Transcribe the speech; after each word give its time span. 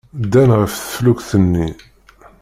Ddan 0.21 0.49
ɣef 0.61 0.73
teflukt-nni. 0.75 1.69